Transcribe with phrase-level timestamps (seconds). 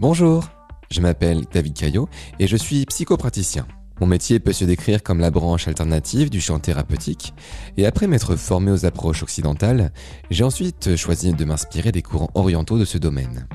[0.00, 0.48] Bonjour,
[0.90, 2.08] je m'appelle David Caillot
[2.40, 3.66] et je suis psychopraticien.
[4.00, 7.32] Mon métier peut se décrire comme la branche alternative du champ thérapeutique,
[7.76, 9.92] et après m'être formé aux approches occidentales,
[10.30, 13.46] j'ai ensuite choisi de m'inspirer des courants orientaux de ce domaine.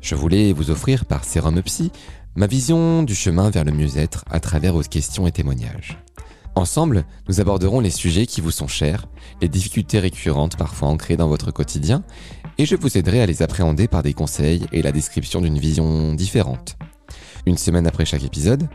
[0.00, 1.92] Je voulais vous offrir par Sérum Psy
[2.34, 5.96] ma vision du chemin vers le mieux-être à travers vos questions et témoignages.
[6.58, 9.06] Ensemble, nous aborderons les sujets qui vous sont chers,
[9.40, 12.02] les difficultés récurrentes parfois ancrées dans votre quotidien,
[12.58, 16.14] et je vous aiderai à les appréhender par des conseils et la description d'une vision
[16.14, 16.76] différente.
[17.46, 18.68] Une semaine après chaque épisode,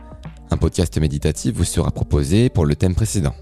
[0.50, 3.34] un podcast méditatif vous sera proposé pour le thème précédent.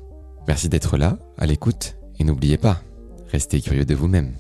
[0.49, 2.83] Merci d'être là, à l'écoute, et n'oubliez pas,
[3.31, 4.33] restez curieux de vous-même.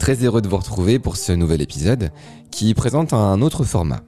[0.00, 2.10] Très heureux de vous retrouver pour ce nouvel épisode
[2.50, 4.00] qui présente un autre format.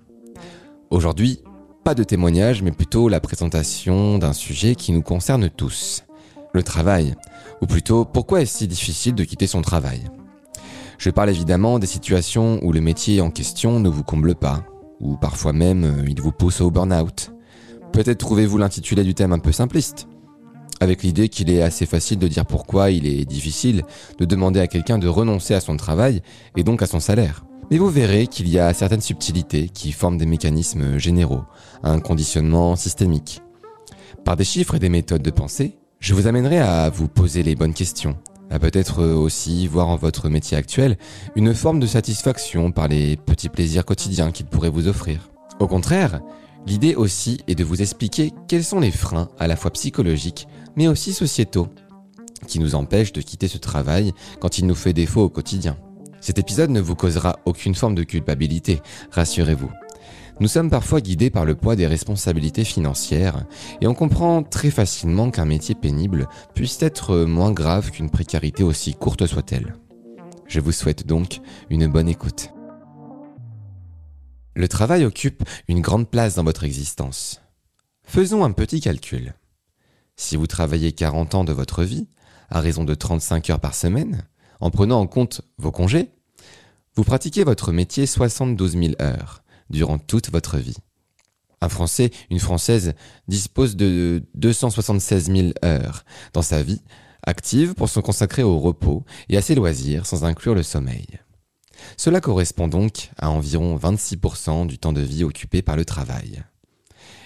[0.91, 1.39] Aujourd'hui,
[1.85, 6.03] pas de témoignage, mais plutôt la présentation d'un sujet qui nous concerne tous.
[6.55, 7.15] Le travail.
[7.61, 10.01] Ou plutôt, pourquoi est-ce si difficile de quitter son travail?
[10.97, 14.65] Je parle évidemment des situations où le métier en question ne vous comble pas,
[14.99, 17.33] ou parfois même euh, il vous pousse au burn-out.
[17.93, 20.09] Peut-être trouvez-vous l'intitulé du thème un peu simpliste,
[20.81, 23.83] avec l'idée qu'il est assez facile de dire pourquoi il est difficile
[24.19, 26.23] de demander à quelqu'un de renoncer à son travail
[26.57, 27.45] et donc à son salaire.
[27.71, 31.45] Mais vous verrez qu'il y a certaines subtilités qui forment des mécanismes généraux,
[31.83, 33.43] un conditionnement systémique.
[34.25, 37.55] Par des chiffres et des méthodes de pensée, je vous amènerai à vous poser les
[37.55, 38.17] bonnes questions,
[38.51, 40.99] à peut-être aussi voir en votre métier actuel
[41.37, 45.31] une forme de satisfaction par les petits plaisirs quotidiens qu'il pourrait vous offrir.
[45.61, 46.21] Au contraire,
[46.67, 50.89] l'idée aussi est de vous expliquer quels sont les freins à la fois psychologiques mais
[50.89, 51.69] aussi sociétaux
[52.47, 55.77] qui nous empêchent de quitter ce travail quand il nous fait défaut au quotidien.
[56.25, 58.81] Cet épisode ne vous causera aucune forme de culpabilité,
[59.11, 59.71] rassurez-vous.
[60.41, 63.45] Nous sommes parfois guidés par le poids des responsabilités financières
[63.83, 68.95] et on comprend très facilement qu'un métier pénible puisse être moins grave qu'une précarité aussi
[68.95, 69.77] courte soit-elle.
[70.47, 72.55] Je vous souhaite donc une bonne écoute.
[74.55, 77.43] Le travail occupe une grande place dans votre existence.
[78.03, 79.35] Faisons un petit calcul.
[80.17, 82.09] Si vous travaillez 40 ans de votre vie,
[82.49, 84.27] à raison de 35 heures par semaine,
[84.65, 86.09] en prenant en compte vos congés,
[86.97, 90.79] vous pratiquez votre métier 72 000 heures durant toute votre vie.
[91.61, 92.95] Un Français, une Française
[93.29, 96.81] dispose de 276 000 heures dans sa vie
[97.25, 101.09] active pour se consacrer au repos et à ses loisirs sans inclure le sommeil.
[101.99, 106.43] Cela correspond donc à environ 26% du temps de vie occupé par le travail.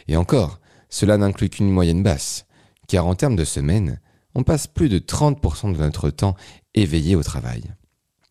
[0.08, 0.58] Et encore,
[0.90, 2.46] cela n'inclut qu'une moyenne basse,
[2.88, 4.00] car en termes de semaine,
[4.34, 6.36] on passe plus de 30% de notre temps
[6.82, 7.62] éveillé au travail.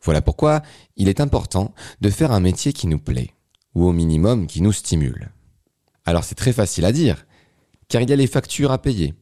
[0.04, 0.62] Voilà pourquoi
[0.96, 3.32] il est important de faire un métier qui nous plaît
[3.76, 5.32] ou au minimum qui nous stimule.
[6.06, 7.26] Alors c'est très facile à dire,
[7.90, 9.14] car il y a les factures à payer,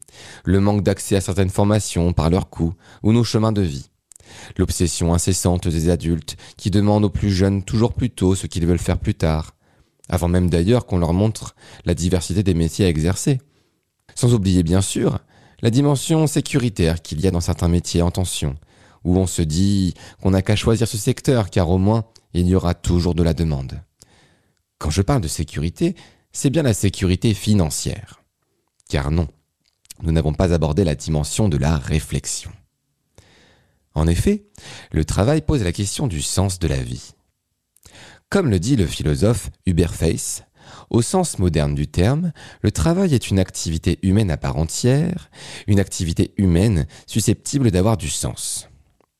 [0.44, 3.90] le manque d'accès à certaines formations par leur coût ou nos chemins de vie,
[4.56, 8.78] l'obsession incessante des adultes qui demandent aux plus jeunes toujours plus tôt ce qu'ils veulent
[8.78, 9.56] faire plus tard,
[10.08, 11.54] avant même d'ailleurs qu'on leur montre
[11.84, 13.40] la diversité des métiers à exercer.
[14.14, 15.18] Sans oublier bien sûr
[15.62, 18.56] la dimension sécuritaire qu'il y a dans certains métiers en tension,
[19.06, 22.56] où on se dit qu'on n'a qu'à choisir ce secteur car au moins il y
[22.56, 23.80] aura toujours de la demande.
[24.78, 25.94] Quand je parle de sécurité,
[26.32, 28.20] c'est bien la sécurité financière.
[28.90, 29.28] Car non,
[30.02, 32.50] nous n'avons pas abordé la dimension de la réflexion.
[33.94, 34.44] En effet,
[34.90, 37.12] le travail pose la question du sens de la vie.
[38.28, 40.42] Comme le dit le philosophe Hubert Feiss,
[40.90, 45.30] au sens moderne du terme, le travail est une activité humaine à part entière,
[45.68, 48.68] une activité humaine susceptible d'avoir du sens.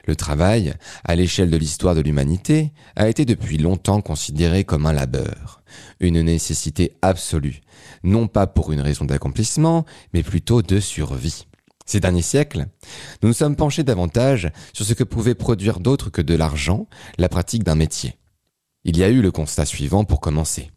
[0.06, 0.75] Le travail,
[1.05, 5.62] à l'échelle de l'histoire de l'humanité, a été depuis longtemps considéré comme un labeur,
[5.99, 7.61] une nécessité absolue,
[8.05, 11.47] non pas pour une raison d'accomplissement, mais plutôt de survie.
[11.87, 12.67] Ces derniers siècles,
[13.22, 16.88] nous nous sommes penchés davantage sur ce que pouvait produire d'autre que de l'argent
[17.19, 18.17] la pratique d'un métier.
[18.84, 20.71] Il y a eu le constat suivant pour commencer.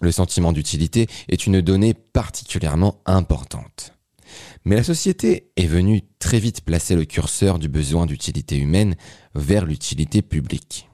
[0.00, 3.95] Le sentiment d'utilité est une donnée particulièrement importante.
[4.64, 8.96] Mais la société est venue très vite placer le curseur du besoin d'utilité humaine
[9.34, 10.88] vers l'utilité publique.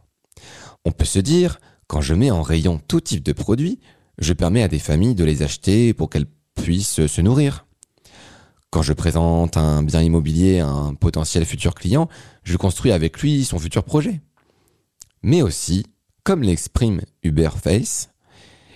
[0.85, 3.81] On peut se dire, quand je mets en rayon tout type de produits,
[4.19, 7.67] je permets à des familles de les acheter pour qu'elles puissent se nourrir.
[8.71, 12.09] Quand je présente un bien immobilier à un potentiel futur client,
[12.43, 14.23] je construis avec lui son futur projet.
[15.23, 15.85] Mais aussi,
[16.25, 18.09] comme l'exprime Uber Face,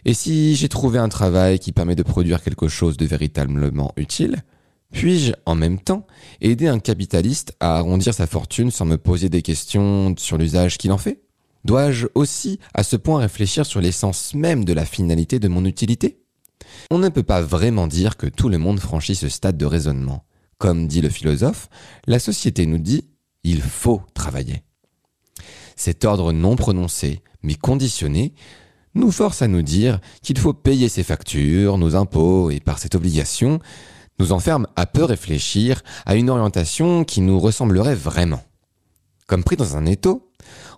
[0.05, 4.45] et si j'ai trouvé un travail qui permet de produire quelque chose de véritablement utile,
[4.97, 6.07] puis-je, en même temps,
[6.41, 10.91] aider un capitaliste à arrondir sa fortune sans me poser des questions sur l'usage qu'il
[10.91, 11.21] en fait?
[11.67, 16.23] Dois-je aussi à ce point réfléchir sur l'essence même de la finalité de mon utilité?
[16.91, 20.25] On ne peut pas vraiment dire que tout le monde franchit ce stade de raisonnement.
[20.57, 21.69] Comme dit le philosophe,
[22.07, 23.05] la société nous dit
[23.45, 24.63] il faut travailler.
[25.77, 28.33] Cet ordre non prononcé, mais conditionné,
[28.95, 32.95] nous force à nous dire qu'il faut payer ses factures, nos impôts, et par cette
[32.95, 33.61] obligation,
[34.19, 38.43] nous enferme à peu réfléchir à une orientation qui nous ressemblerait vraiment.
[39.27, 40.31] Comme pris dans un étau,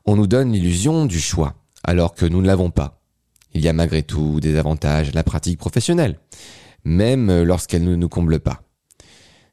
[0.07, 1.55] on nous donne l'illusion du choix,
[1.85, 3.01] alors que nous ne l'avons pas.
[3.55, 6.19] Il y a malgré tout des avantages à la pratique professionnelle,
[6.85, 8.63] même lorsqu'elle ne nous comble pas.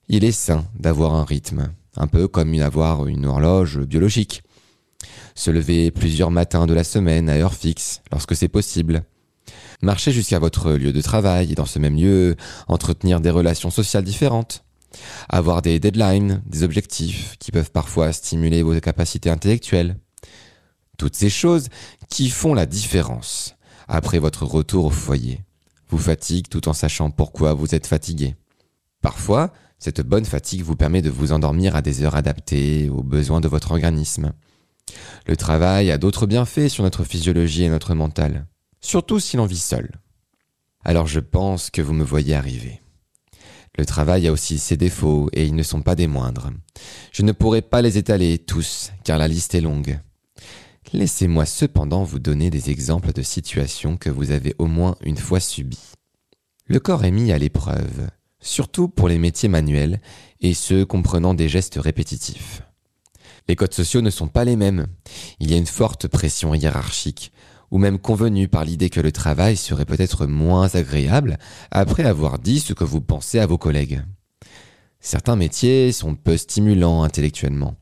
[0.08, 4.44] Il est sain d'avoir un rythme, un peu comme avoir une horloge biologique.
[5.34, 9.04] Se lever plusieurs matins de la semaine à heure fixe, lorsque c'est possible.
[9.82, 12.36] Marcher jusqu'à votre lieu de travail et dans ce même lieu,
[12.68, 14.64] entretenir des relations sociales différentes.
[15.30, 19.98] Avoir des deadlines, des objectifs qui peuvent parfois stimuler vos capacités intellectuelles.
[20.98, 21.68] Toutes ces choses
[22.10, 23.56] qui font la différence
[23.88, 25.42] après votre retour au foyer.
[25.90, 28.36] Vous fatigue tout en sachant pourquoi vous êtes fatigué.
[29.02, 33.42] Parfois, cette bonne fatigue vous permet de vous endormir à des heures adaptées aux besoins
[33.42, 34.32] de votre organisme.
[35.28, 38.48] Le travail a d'autres bienfaits sur notre physiologie et notre mental,
[38.86, 39.92] surtout si l'on vit seul.
[40.84, 42.82] Alors je pense que vous me voyez arriver.
[43.78, 46.52] Le travail a aussi ses défauts et ils ne sont pas des moindres.
[47.12, 50.00] Je ne pourrai pas les étaler tous car la liste est longue.
[50.94, 55.40] Laissez-moi cependant vous donner des exemples de situations que vous avez au moins une fois
[55.40, 55.94] subies.
[56.68, 58.10] Le corps est mis à l'épreuve
[58.46, 60.00] surtout pour les métiers manuels
[60.40, 62.62] et ceux comprenant des gestes répétitifs.
[63.48, 64.88] Les codes sociaux ne sont pas les mêmes.
[65.40, 67.32] Il y a une forte pression hiérarchique,
[67.72, 71.38] ou même convenue par l'idée que le travail serait peut-être moins agréable
[71.72, 74.02] après avoir dit ce que vous pensez à vos collègues.
[75.00, 77.76] Certains métiers sont peu stimulants intellectuellement,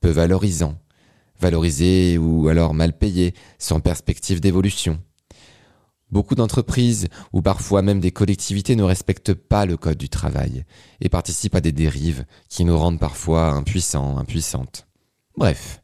[0.00, 0.78] peu valorisants,
[1.38, 4.98] valorisés ou alors mal payés, sans perspective d'évolution.
[6.10, 10.64] Beaucoup d'entreprises ou parfois même des collectivités ne respectent pas le code du travail
[11.00, 14.86] et participent à des dérives qui nous rendent parfois impuissants, impuissantes.
[15.36, 15.81] Bref,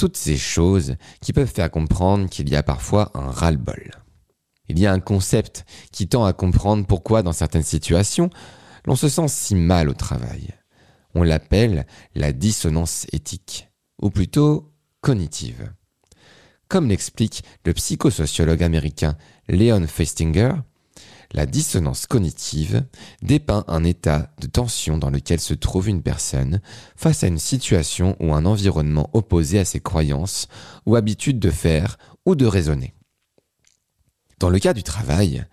[0.00, 3.90] toutes ces choses qui peuvent faire comprendre qu'il y a parfois un ras-le-bol.
[4.70, 8.30] Il y a un concept qui tend à comprendre pourquoi dans certaines situations
[8.86, 10.54] l'on se sent si mal au travail.
[11.14, 13.68] On l'appelle la dissonance éthique,
[14.00, 15.70] ou plutôt cognitive.
[16.68, 19.18] Comme l'explique le psychosociologue américain
[19.50, 20.52] Leon Festinger,
[21.32, 22.84] la dissonance cognitive
[23.22, 26.60] dépeint un état de tension dans lequel se trouve une personne
[26.96, 30.48] face à une situation ou un environnement opposé à ses croyances
[30.86, 32.94] ou habitudes de faire ou de raisonner.
[34.38, 35.44] Dans le cas du travail,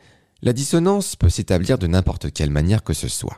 [0.41, 3.37] la dissonance peut s'établir de n'importe quelle manière que ce soit.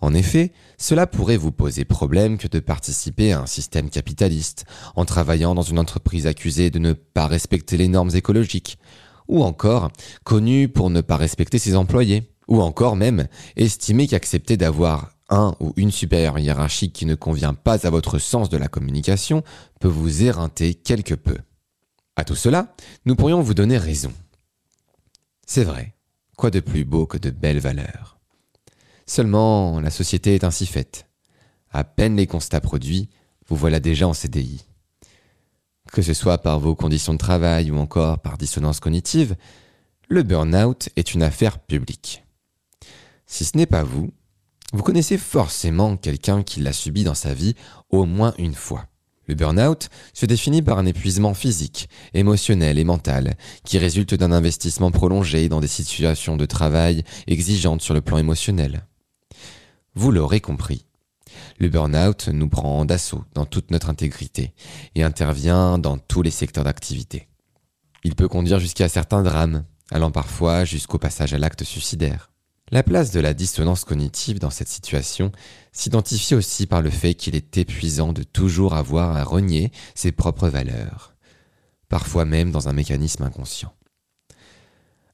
[0.00, 4.64] En effet, cela pourrait vous poser problème que de participer à un système capitaliste
[4.96, 8.78] en travaillant dans une entreprise accusée de ne pas respecter les normes écologiques,
[9.32, 9.90] ou encore
[10.24, 15.72] connue pour ne pas respecter ses employés, ou encore même estimer qu'accepter d'avoir un ou
[15.76, 19.42] une supérieure hiérarchique qui ne convient pas à votre sens de la communication
[19.80, 21.38] peut vous éreinter quelque peu.
[22.14, 22.74] À tout cela,
[23.06, 24.12] nous pourrions vous donner raison.
[25.46, 25.94] C'est vrai,
[26.36, 28.18] quoi de plus beau que de belles valeurs?
[29.06, 31.06] Seulement, la société est ainsi faite.
[31.70, 33.08] À peine les constats produits,
[33.48, 34.66] vous voilà déjà en CDI.
[35.92, 39.36] Que ce soit par vos conditions de travail ou encore par dissonance cognitive,
[40.08, 42.24] le burn-out est une affaire publique.
[43.26, 44.10] Si ce n'est pas vous,
[44.72, 47.54] vous connaissez forcément quelqu'un qui l'a subi dans sa vie
[47.90, 48.86] au moins une fois.
[49.26, 54.90] Le burn-out se définit par un épuisement physique, émotionnel et mental qui résulte d'un investissement
[54.90, 58.86] prolongé dans des situations de travail exigeantes sur le plan émotionnel.
[59.94, 60.86] Vous l'aurez compris.
[61.58, 64.52] Le burn-out nous prend d'assaut dans toute notre intégrité
[64.94, 67.28] et intervient dans tous les secteurs d'activité.
[68.04, 72.30] Il peut conduire jusqu'à certains drames, allant parfois jusqu'au passage à l'acte suicidaire.
[72.70, 75.30] La place de la dissonance cognitive dans cette situation
[75.72, 80.48] s'identifie aussi par le fait qu'il est épuisant de toujours avoir à renier ses propres
[80.48, 81.14] valeurs,
[81.88, 83.74] parfois même dans un mécanisme inconscient.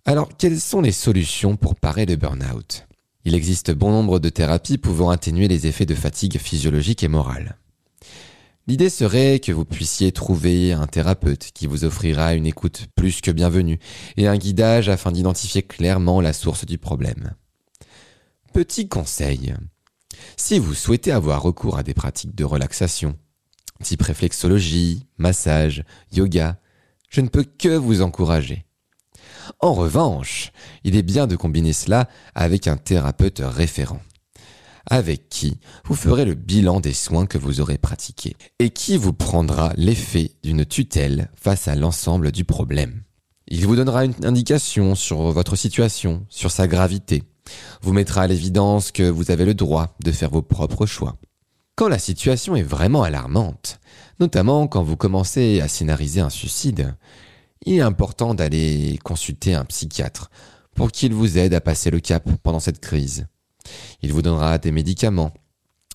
[0.04, 2.88] Alors, quelles sont les solutions pour parer le burn-out?
[3.25, 7.58] Il existe bon nombre de thérapies pouvant atténuer les effets de fatigue physiologique et morale.
[8.66, 13.30] L'idée serait que vous puissiez trouver un thérapeute qui vous offrira une écoute plus que
[13.30, 13.78] bienvenue
[14.18, 17.32] et un guidage afin d'identifier clairement la source du problème.
[18.52, 19.54] Petit conseil.
[20.37, 23.16] Si vous souhaitez avoir recours à des pratiques de relaxation,
[23.82, 25.82] type réflexologie, massage,
[26.12, 26.60] yoga,
[27.08, 28.67] je ne peux que vous encourager.
[29.61, 30.52] En revanche,
[30.85, 34.00] il est bien de combiner cela avec un thérapeute référent
[34.90, 39.12] avec qui vous ferez le bilan des soins que vous aurez pratiqués et qui vous
[39.12, 43.02] prendra l'effet d'une tutelle face à l'ensemble du problème.
[43.49, 47.23] Il vous donnera une indication sur votre situation, sur sa gravité,
[47.81, 51.17] vous mettra à l'évidence que vous avez le droit de faire vos propres choix.
[51.75, 53.78] Quand la situation est vraiment alarmante,
[54.21, 56.95] notamment quand vous commencez à scénariser un suicide,
[57.64, 60.30] il est important d'aller consulter un psychiatre
[60.74, 63.26] pour qu'il vous aide à passer le cap pendant cette crise.
[64.02, 65.32] Il vous donnera des médicaments.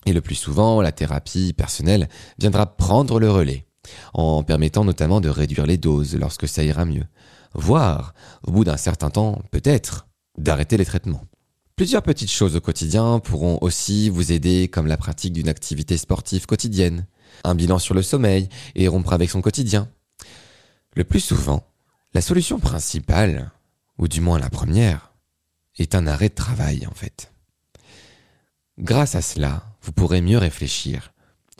[0.06, 3.66] Et le plus souvent, la thérapie personnelle viendra prendre le relais,
[4.12, 7.04] en permettant notamment de réduire les doses lorsque ça ira mieux,
[7.54, 8.12] voire,
[8.46, 10.06] au bout d'un certain temps, peut-être,
[10.36, 11.24] d'arrêter les traitements.
[11.76, 16.46] Plusieurs petites choses au quotidien pourront aussi vous aider comme la pratique d'une activité sportive
[16.46, 17.06] quotidienne,
[17.42, 19.88] un bilan sur le sommeil et rompre avec son quotidien.
[20.94, 21.66] Le plus souvent,
[22.12, 23.50] la solution principale,
[23.98, 25.12] ou du moins la première,
[25.76, 27.32] est un arrêt de travail en fait.
[28.78, 31.12] Grâce à cela, vous pourrez mieux réfléchir,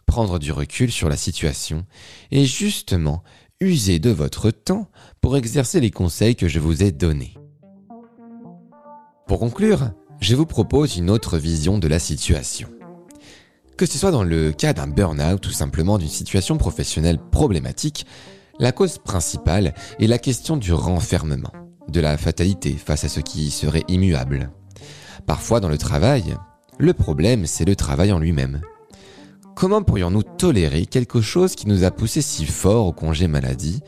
[0.06, 1.84] prendre du recul sur la situation
[2.30, 3.24] et justement
[3.60, 4.88] user de votre temps
[5.20, 7.34] pour exercer les conseils que je vous ai donnés.
[9.26, 12.68] Pour conclure, je vous propose une autre vision de la situation.
[13.76, 18.06] Que ce soit dans le cas d'un burn-out ou simplement d'une situation professionnelle problématique,
[18.58, 21.52] la cause principale est la question du renfermement,
[21.88, 24.50] de la fatalité face à ce qui serait immuable.
[25.26, 26.36] Parfois dans le travail,
[26.78, 28.60] le problème c'est le travail en lui-même.
[29.54, 33.80] Comment pourrions-nous tolérer quelque chose qui nous a poussé si fort au congé maladie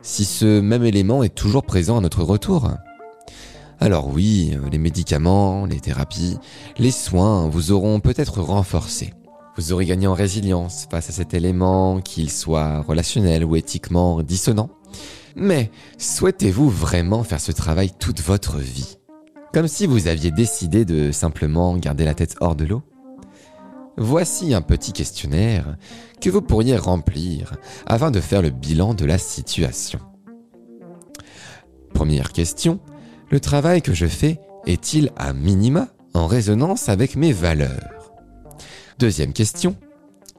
[0.00, 2.70] si ce même élément est toujours présent à notre retour?
[3.80, 6.38] Alors oui, les médicaments, les thérapies,
[6.78, 9.12] les soins vous auront peut-être renforcé.
[9.58, 14.70] Vous aurez gagné en résilience face à cet élément, qu'il soit relationnel ou éthiquement dissonant.
[15.34, 18.98] Mais souhaitez-vous vraiment faire ce travail toute votre vie?
[19.52, 22.82] Comme si vous aviez décidé de simplement garder la tête hors de l'eau?
[23.96, 25.76] Voici un petit questionnaire
[26.20, 29.98] que vous pourriez remplir afin de faire le bilan de la situation.
[31.94, 32.78] Première question,
[33.28, 37.97] le travail que je fais est-il à minima en résonance avec mes valeurs?
[38.98, 39.76] Deuxième question.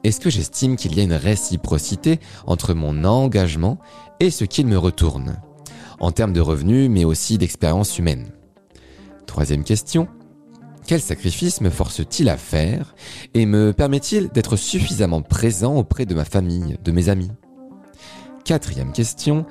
[0.04, 3.78] Est-ce que j'estime qu'il y a une réciprocité entre mon engagement
[4.20, 5.40] et ce qu'il me retourne
[5.98, 8.32] En termes de revenus, mais aussi d'expérience humaine?
[9.26, 10.08] Troisième question.
[10.86, 12.94] Quel sacrifice me force-t-il à faire
[13.32, 17.30] et me permet-il d'être suffisamment présent auprès de ma famille, de mes amis?
[18.44, 19.46] Quatrième question.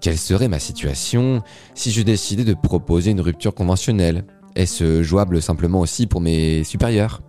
[0.00, 1.42] Quelle serait ma situation
[1.76, 4.24] si je décidais de proposer une rupture conventionnelle?
[4.56, 7.22] Est-ce jouable simplement aussi pour mes supérieurs?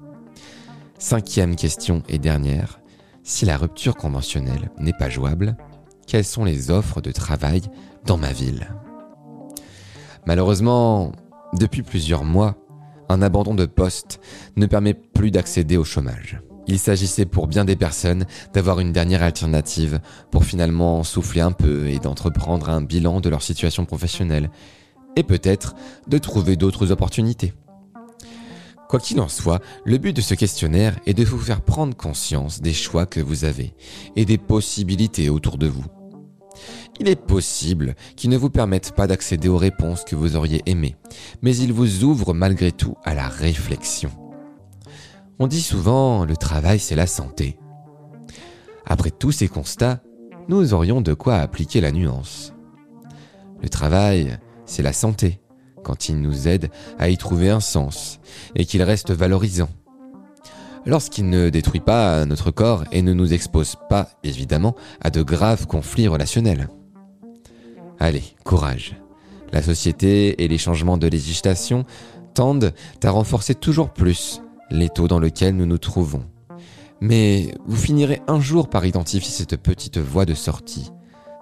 [1.01, 2.79] Cinquième question et dernière.
[3.23, 5.57] Si la rupture conventionnelle n'est pas jouable,
[6.05, 7.63] quelles sont les offres de travail
[8.05, 8.67] dans ma ville?
[10.27, 11.11] Malheureusement,
[11.57, 12.55] depuis plusieurs mois,
[13.09, 14.19] un abandon de poste
[14.57, 16.39] ne permet plus d'accéder au chômage.
[16.67, 21.89] Il s'agissait pour bien des personnes d'avoir une dernière alternative pour finalement souffler un peu
[21.89, 24.51] et d'entreprendre un bilan de leur situation professionnelle
[25.15, 25.73] et peut-être
[26.07, 27.53] de trouver d'autres opportunités.
[28.91, 32.59] Quoi qu'il en soit, le but de ce questionnaire est de vous faire prendre conscience
[32.59, 33.73] des choix que vous avez
[34.17, 35.85] et des possibilités autour de vous.
[36.99, 40.97] Il est possible qu'ils ne vous permettent pas d'accéder aux réponses que vous auriez aimées,
[41.41, 44.11] mais ils vous ouvrent malgré tout à la réflexion.
[45.39, 47.57] On dit souvent le travail c'est la santé.
[48.85, 50.01] Après tous ces constats,
[50.49, 52.53] nous aurions de quoi appliquer la nuance.
[53.61, 55.40] Le travail, c'est la santé,
[55.83, 56.69] quand il nous aide
[56.99, 58.19] à y trouver un sens
[58.55, 59.69] et qu'il reste valorisant.
[60.85, 65.67] Lorsqu'il ne détruit pas notre corps et ne nous expose pas, évidemment, à de graves
[65.67, 66.69] conflits relationnels.
[67.99, 68.95] Allez, courage.
[69.53, 71.85] La société et les changements de législation
[72.33, 72.73] tendent
[73.03, 76.23] à renforcer toujours plus l'étau dans lequel nous nous trouvons.
[76.99, 80.91] Mais vous finirez un jour par identifier cette petite voie de sortie,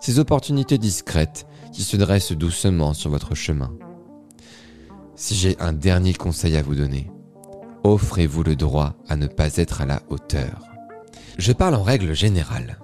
[0.02, 3.72] ces opportunités discrètes qui se dressent doucement sur votre chemin.
[5.22, 7.12] Si j'ai un dernier conseil à vous donner,
[7.84, 10.64] offrez-vous le droit à ne pas être à la hauteur.
[11.38, 12.80] Je parle en règle générale.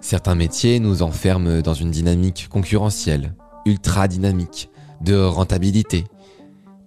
[0.00, 4.70] Certains métiers nous enferment dans une dynamique concurrentielle, ultra dynamique,
[5.02, 6.02] de rentabilité.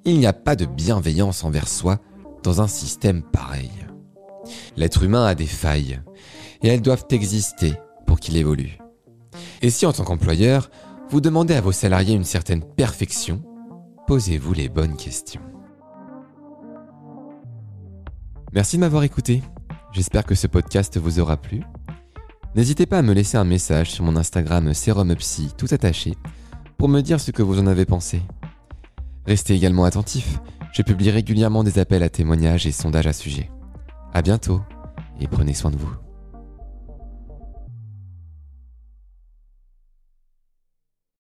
[0.04, 2.00] Il n'y a pas de bienveillance envers soi
[2.44, 3.72] dans un système pareil.
[4.76, 6.02] L'être humain a des failles,
[6.64, 7.76] et elles doivent exister
[8.06, 8.78] pour qu'il évolue.
[9.62, 10.70] Et si en tant qu'employeur,
[11.10, 13.42] vous demandez à vos salariés une certaine perfection,
[14.10, 15.40] posez-vous les bonnes questions.
[18.54, 19.44] Merci de m'avoir écouté.
[19.92, 21.62] J'espère que ce podcast vous aura plu.
[22.56, 26.16] N'hésitez pas à me laisser un message sur mon Instagram serumupsy tout attaché
[26.80, 28.24] pour me dire ce que vous en avez pensé.
[29.28, 30.40] Restez également attentifs
[30.74, 33.52] je publie régulièrement des appels à témoignages et sondages à sujet.
[34.14, 34.62] À bientôt
[35.20, 36.09] et prenez soin de vous.